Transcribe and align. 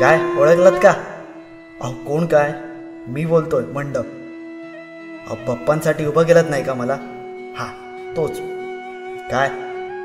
काय? 0.00 0.18
ओळखलात 0.38 0.72
का? 0.82 0.90
अहो 1.80 1.92
कोण 1.92 2.26
काय? 2.26 2.52
मी 3.08 3.26
बोलतोय 3.26 3.64
मंडप. 3.64 4.06
अहो 5.26 5.34
पप्पांसाठी 5.34 6.06
उभं 6.06 6.22
केलं 6.22 6.50
नाही 6.50 6.64
का 6.64 6.74
मला? 6.74 6.94
हा 7.56 7.66
तोच. 8.16 8.38
काय? 9.30 9.48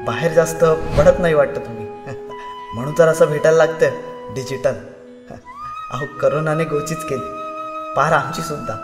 बाहेर 0.05 0.33
जास्त 0.33 0.63
पडत 0.97 1.19
नाही 1.19 1.33
वाटतं 1.33 1.59
तुम्ही. 1.59 1.85
म्हणून 2.75 2.93
तर 2.97 3.07
असं 3.07 3.25
भेटायला 3.25 3.57
लागतं 3.57 4.33
डिजिटल. 4.33 4.73
अहो 5.91 6.05
करोनाने 6.21 6.63
गोचीच 6.63 7.03
केली. 7.03 7.33
पार 7.95 8.11
आमची 8.11 8.41
सुद्धा. 8.41 8.75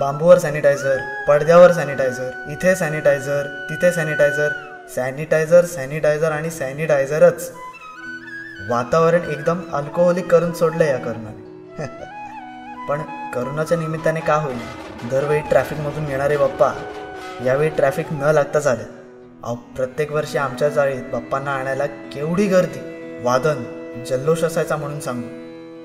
बांबूवर 0.00 0.38
सॅनिटायझर 0.38 0.96
पडद्यावर 1.28 1.72
सॅनिटायझर 1.72 2.30
इथे 2.48 2.76
सॅनिटायझर 2.76 3.42
तिथे 3.70 3.92
सॅनिटायझर 3.92 4.48
सॅनिटायझर 4.94 5.64
सॅनिटायझर 5.64 6.32
आणि 6.32 6.50
सॅनिटायझरच 6.50 7.50
वातावरण 8.70 9.22
एकदम 9.22 9.60
अल्कोहोलिक 9.72 10.30
करून 10.30 10.52
सोडलं 10.52 10.84
या 10.84 10.98
करुणाने 10.98 11.86
पण 12.88 13.02
करोनाच्या 13.34 13.78
निमित्ताने 13.78 14.20
का 14.20 14.34
होईल 14.34 15.08
दरवेळी 15.10 15.40
ट्रॅफिकमधून 15.40 16.06
येणारे 16.08 16.36
बाप्पा 16.36 16.72
यावेळी 17.44 17.68
ट्रॅफिक 17.68 18.12
न 18.12 18.30
लागता 18.32 18.58
झाले. 18.58 18.82
अहो 19.44 19.54
प्रत्येक 19.54 20.12
वर्षी 20.12 20.38
आमच्या 20.38 20.68
चाळीत 20.70 21.02
बाप्पांना 21.12 21.54
आणायला 21.54 21.86
केवढी 21.86 22.46
गर्दी 22.46 22.80
वादन 23.24 23.62
जल्लोष 24.04 24.44
असायचा 24.44 24.76
म्हणून 24.76 25.00
सांगू. 25.00 25.28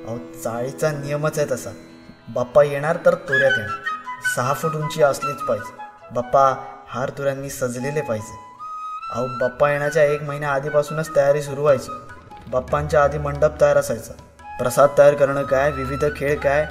अहो 0.08 0.18
चाळीचा 0.44 0.92
नियमच 0.92 1.40
आहे 1.40 1.52
तसा. 1.52 1.70
बाप्पा 2.34 2.64
येणार 2.64 2.98
तर 3.06 3.16
तोऱ्यात 3.16 3.52
येणार. 3.58 3.80
सहा 4.36 4.54
फूट 4.54 4.76
उंची 4.76 5.04
असलीच 5.04 5.42
पाहिजे. 5.48 5.73
बाप्पा 6.16 6.56
हार 6.88 7.09
तुऱ्यांनी 7.09 7.50
सजलेले 7.50 8.02
पाहिजे. 8.02 8.38
अहो 9.14 9.28
बाप्पा 9.28 9.72
येण्याच्या 9.72 10.04
एक 10.04 10.23
महिन्या 10.23 10.50
आधीपासूनच 10.50 11.16
तयारी 11.16 11.42
सुरू 11.42 11.62
व्हायची. 11.62 11.92
बाप्पांच्या 12.52 13.03
आधी 13.03 13.17
मंडप 13.17 13.62
तयार 13.62 13.78
असायचा. 13.78 14.14
प्रसाद 14.59 14.89
तयार 14.97 15.14
करणं 15.14 15.44
काय 15.44 15.72
विविध 15.72 16.05
खेळ 16.16 16.39
काय 16.39 16.67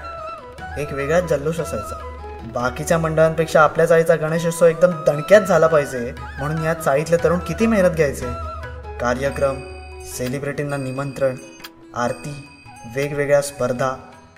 एक 0.78 0.92
वेगळाच 0.92 1.24
जल्लोष 1.24 1.60
असायचा. 1.60 2.14
बाकीच्या 2.54 2.98
मंडळांपेक्षा 2.98 3.62
आपल्या 3.62 3.86
चाळीचा 3.86 4.14
गणेशोत्सव 4.14 4.66
एकदम 4.66 4.90
दणक्यात 5.04 5.40
झाला 5.40 5.66
पाहिजे 5.66 6.14
म्हणून 6.38 6.64
या 6.64 6.74
चाळीतले 6.74 7.16
तरुण 7.24 7.38
किती 7.38 7.66
मेहनत 7.66 7.90
घ्यायचे? 7.90 8.26
कार्यक्रम 9.00 9.56
सेलिब्रिटींना 10.18 10.76
निमंत्रण 10.76 11.36
आरती 11.96 12.48
वेगवेगळ्या 12.96 13.42
स्पर्धा 13.42 13.92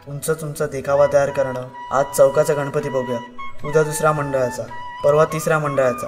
उंचच 0.08 0.44
उंच 0.44 0.62
देखावा 0.62 1.06
तयार 1.12 1.30
करणं. 1.30 1.62
आज 1.92 2.04
चौकाचा 2.16 2.54
गणपती 2.54 2.88
बघूया. 2.88 3.18
उद्या 3.64 3.82
दुसऱ्या 3.82 4.12
मंडळाचा 4.12 4.62
परवा 5.04 5.24
तिसऱ्या 5.24 5.58
मंडळाचा. 5.58 6.06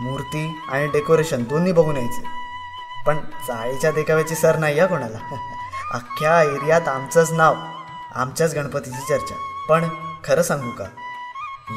मूर्ती 0.00 0.60
आणि 0.68 0.86
डेकोरेशन 0.86 1.42
दोन्ही 1.42 1.72
बघून 1.72 1.96
यायचे. 1.96 2.45
पण 3.06 3.16
चाळीच्या 3.16 3.90
देखाव्याची 3.90 4.34
सर 4.34 4.56
नाही 4.56 4.78
या 4.78 4.86
कोणाला. 4.86 5.18
अख्ख्या 5.92 6.42
एरियात 6.42 6.88
आमचंच 6.88 7.32
नाव 7.32 7.54
आमच्याच 8.14 8.54
गणपतीची 8.54 9.06
चर्चा. 9.08 9.34
पण 9.68 9.88
खरं 10.24 10.42
सांगू 10.42 10.70
का? 10.70 10.84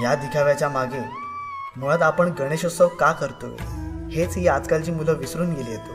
या 0.04 0.16
दिखाव्याच्या 0.16 0.70
मागे 0.70 1.10
मुळात 1.78 2.02
आपण 2.02 2.32
गणेशोत्सव 2.40 2.88
का 2.88 3.12
करतोय? 3.12 3.56
हेच 4.12 4.38
ही 4.38 4.48
आजकालची 4.48 4.92
मुलं 4.92 5.14
विसरून 5.14 5.54
गेली 5.54 5.72
येतो 5.72 5.92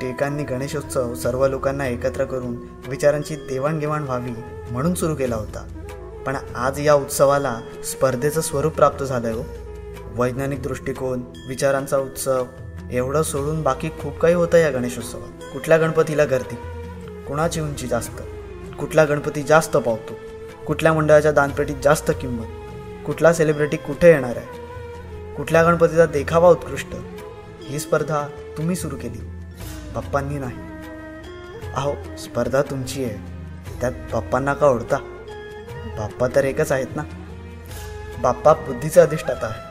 टेकांनी 0.00 0.42
गणेशोत्सव 0.44 1.14
सर्व 1.14 1.46
लोकांना 1.46 1.86
एकत्र 1.86 2.24
करून 2.24 2.56
विचारांची 2.88 3.36
देवाणघेवाण 3.36 4.02
व्हावी 4.02 4.30
म्हणून 4.70 4.94
सुरू 4.94 5.14
केला 5.14 5.36
होता. 5.36 5.66
पण 6.26 6.36
आज 6.56 6.86
या 6.86 6.94
उत्सवाला 6.94 7.56
स्पर्धेचं 7.84 8.40
स्वरूप 8.40 8.72
प्राप्त 8.72 9.04
झालं 9.04 9.28
हो. 9.28 9.42
वैज्ञानिक 10.22 10.62
दृष्टिकोन 10.62 11.22
विचारांचा 11.48 11.98
उत्सव 11.98 12.44
एवढं 12.92 13.22
सोडून 13.22 13.62
बाकी 13.62 13.88
खूप 13.88 14.18
काही 14.18 14.34
होतं 14.34 14.58
या 14.58 14.70
गणेशोत्सवात. 14.70 15.52
कुठल्या 15.52 15.78
गणपतीला 15.78 16.24
गर्दी? 16.24 16.54
कुणाची 17.24 17.60
उंची 17.60 17.86
जास्त? 17.86 18.22
कुठला 18.78 19.04
गणपती 19.04 19.42
जास्त 19.42 19.76
पावतो? 19.76 20.12
कुठल्या 20.66 20.92
मंडळाच्या 20.92 21.32
दानपेटीत 21.32 21.76
जास्त 21.84 22.10
किंमत? 22.20 22.46
कुठला 23.06 23.32
सेलिब्रिटी 23.32 23.76
कुठे 23.76 24.08
येणार 24.08 24.36
आहे? 24.36 24.66
कुठल्या 25.34 25.62
गणपतीचा 25.62 26.06
देखावा 26.06 26.48
उत्कृष्ट? 26.48 26.86
ही 27.62 27.78
स्पर्धा 27.78 28.26
तुम्ही 28.56 28.76
सुरू 28.76 28.96
केली. 28.96 29.18
बाप्पांनी 29.94 30.38
नाही. 30.38 30.56
अहो 31.76 32.16
स्पर्धा 32.18 32.62
तुमची 32.62 33.04
आहे. 33.04 33.16
त्यात 33.80 33.92
बाप्पांना 33.92 34.54
का 34.54 34.66
ओढता? 34.66 34.96
बाप्पा 35.98 36.26
तर 36.36 36.44
एकच 36.44 36.72
आहेत 36.72 36.86
ना? 36.96 37.02
बाप्पा 38.20 38.52
बुद्धीचा 38.52 39.02
अधिष्ठाता 39.02 39.46
आहे. 39.46 39.65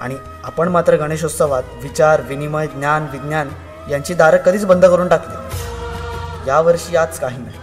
आणि 0.00 0.16
आपण 0.44 0.68
मात्र 0.68 0.96
गणेशोत्सवात 0.96 1.62
विचार 1.82 2.20
विनिमय 2.20 2.66
ज्ञान 2.66 3.06
विज्ञान 3.12 3.48
यांची 3.90 4.14
दारं 4.14 4.36
कधीच 4.36 4.64
बंद 4.64 4.84
करून 4.84 5.08
टाकली 5.08 6.48
यावर्षी 6.48 6.96
आज 6.96 7.18
काही 7.18 7.38
नाही. 7.38 7.58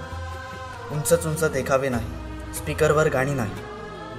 उंच 0.92 1.26
उंच 1.26 1.44
देखावे 1.44 1.90
नाही. 1.90 2.08
स्पीकरवर 2.54 3.10
गाणी 3.10 3.34
नाही. 3.34 3.52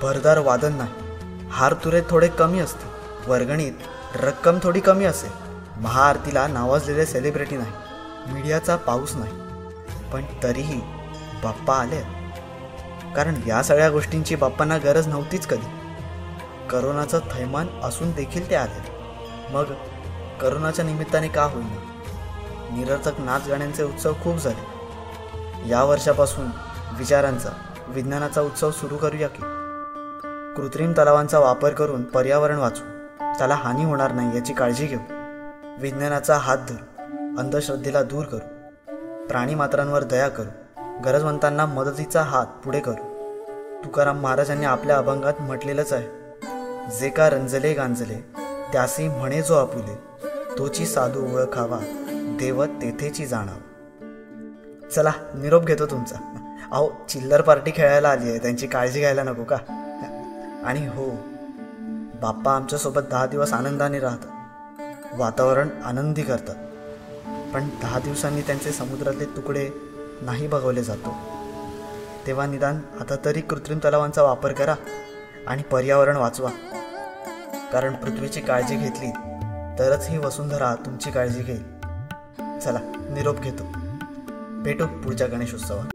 भरदार 0.03 0.39
वादन 0.39 0.73
नाही. 0.73 1.49
हार 1.51 1.75
तुरे 1.85 2.01
थोडे 2.11 2.29
कमी 2.29 2.59
असते 2.59 2.87
वर्गणीत 3.31 3.73
रक्कम 4.17 4.59
थोडी 4.63 4.81
कमी 4.81 5.05
असेल. 5.05 5.31
महाआरतीला 5.77 6.47
नावाजलेले 6.47 7.07
सेलिब्रिटी 7.07 7.57
नाही. 7.57 8.33
मीडियाचा 8.33 8.77
पाऊस 8.77 9.15
नाही. 9.17 9.33
पण 10.13 10.23
तरीही 10.43 10.81
बाप्पा 11.43 11.75
आले 11.75 12.01
कारण 13.17 13.35
या 13.47 13.63
सगळ्या 13.63 13.91
गोष्टींची 13.91 14.35
बाप्पांना 14.35 14.79
गरज 14.79 15.07
नव्हतीच 15.07 15.47
कधी. 15.47 15.67
करोनाचं 16.71 17.19
थैमान 17.19 17.67
असून 17.83 18.13
देखील 18.13 18.51
ते 18.51 18.55
आले 18.55 18.95
मग 19.51 19.65
करोनाच्या 20.41 20.85
निमित्ताने 20.85 21.29
का 21.29 21.43
होईना? 21.43 21.81
निरर्थक 22.77 23.21
नाच 23.21 23.49
गाण्यांचे 23.49 23.83
उत्सव 23.83 24.13
खूप 24.13 24.37
झाले. 24.37 24.75
या 25.71 25.85
वर्षापासून 25.85 26.47
विचारांचा 26.99 27.49
विज्ञानाचा 27.89 28.41
उत्सव 28.41 28.71
सुरू 28.71 28.97
करूया 28.97 29.29
की. 29.29 29.43
कृत्रिम 30.57 30.93
तलावांचा 30.93 31.39
वापर 31.39 31.71
करून 31.71 32.03
पर्यावरण 32.03 32.57
वाचू. 32.57 32.85
त्याला 33.39 33.55
हानी 33.55 33.85
होणार 33.85 34.13
नाही 34.13 34.37
याची 34.37 34.53
काळजी 34.53 34.87
घेऊ. 34.87 34.99
विज्ञानाचा 35.81 36.37
हात 36.37 36.59
धरू. 36.69 37.39
अंधश्रद्धेला 37.39 38.03
दूर 38.03 38.25
करू. 38.25 38.71
प्राणीमात्रांवर 39.27 40.03
दया 40.03 40.29
करू. 40.29 40.49
गरजवंतांना 41.05 41.67
मदतीचा 41.67 42.23
हात 42.23 42.47
पुढे 42.47 42.81
करू. 42.81 43.25
तुकाराम 43.85 44.21
महाराजांनी 44.21 44.67
आपल्या 44.67 44.99
अभंगात 44.99 45.35
म्हटलेलंच 45.41 45.93
आहे. 45.93 46.24
जे 46.85 47.09
का 47.09 47.31
रंजले 47.31 47.73
गांजले 47.73 48.15
त्यासी 48.73 49.09
म्हणे 49.09 49.43
जो 49.43 49.55
आपुले 49.55 49.95
तोची 50.59 50.87
साधू 50.87 51.37
ओळखावा 51.37 51.79
देव 52.39 52.65
तेथेची 52.65 53.27
जाणाव. 53.27 53.57
चला 54.89 55.13
निरोप 55.35 55.65
घेतो 55.65 55.87
तुमचा. 55.87 56.17
अहो 56.73 56.91
चिल्लर 57.09 57.41
पार्टी 57.41 57.71
खेळायला 57.77 58.09
आली 58.09 58.31
आहे 58.31 58.39
त्यांची 58.39 58.67
काळजी 58.67 59.01
घ्यायला 59.01 59.23
नको 59.23 59.45
का? 59.45 59.57
आणि 60.65 60.87
हो 60.87 61.11
बाप्पा 62.23 62.53
आमच्यासोबत 62.53 63.03
दहा 63.11 63.27
दिवस 63.27 63.53
आनंदाने 63.53 63.99
राहतात. 63.99 64.31
वातावरण 65.21 65.69
आनंदी 65.85 66.23
करतात. 66.23 66.57
पण 67.55 67.69
दहा 67.83 67.99
दिवसांनी 67.99 68.43
त्यांचे 68.43 68.71
समुद्रातले 68.71 69.25
तुकडे 69.25 69.71
नाही 70.23 70.47
बघवले 70.47 70.83
जातो. 70.83 71.15
तेव्हा 72.27 72.47
निदान 72.47 72.81
आता 73.01 73.17
तरी 73.25 73.41
कृत्रिम 73.41 73.79
तलावांचा 73.79 74.23
वापर 74.23 74.53
करा. 74.53 74.75
आणि 75.49 75.63
पर्यावरण 75.63 76.17
वाचवा. 76.17 76.51
कारण 77.73 77.95
पृथ्वीची 77.95 78.41
काळजी 78.41 78.77
घेतली 78.77 79.11
तरच 79.79 80.07
ही 80.09 80.19
वसुंधरा 80.19 80.75
तुमची 80.75 81.11
काळजी 81.11 81.43
घेईल. 81.43 81.63
चला 82.59 82.79
निरोप 83.11 83.41
घेतो. 83.41 83.65
भेटू 84.63 84.87
पुढच्या 84.87 85.27
गणेशोत्सवात. 85.27 85.94